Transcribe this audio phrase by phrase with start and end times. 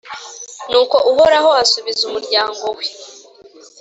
[0.69, 2.85] Nuko Uhoraho asubiza umuryango we